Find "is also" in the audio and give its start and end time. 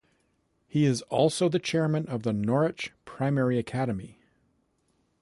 0.85-1.47